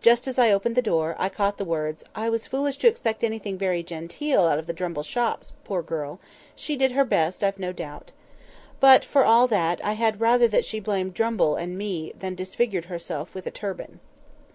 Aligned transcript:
Just 0.00 0.26
as 0.26 0.38
I 0.38 0.50
opened 0.50 0.76
the 0.76 0.80
door, 0.80 1.14
I 1.18 1.28
caught 1.28 1.58
the 1.58 1.64
words, 1.66 2.02
"I 2.14 2.30
was 2.30 2.46
foolish 2.46 2.78
to 2.78 2.88
expect 2.88 3.22
anything 3.22 3.58
very 3.58 3.82
genteel 3.82 4.44
out 4.46 4.58
of 4.58 4.66
the 4.66 4.72
Drumble 4.72 5.02
shops; 5.04 5.52
poor 5.62 5.82
girl! 5.82 6.20
she 6.56 6.74
did 6.74 6.92
her 6.92 7.04
best, 7.04 7.44
I've 7.44 7.58
no 7.58 7.70
doubt." 7.74 8.10
But, 8.80 9.04
for 9.04 9.26
all 9.26 9.46
that, 9.48 9.78
I 9.84 9.92
had 9.92 10.22
rather 10.22 10.48
that 10.48 10.64
she 10.64 10.80
blamed 10.80 11.12
Drumble 11.12 11.56
and 11.56 11.76
me 11.76 12.14
than 12.18 12.34
disfigured 12.34 12.86
herself 12.86 13.34
with 13.34 13.46
a 13.46 13.50
turban. 13.50 14.00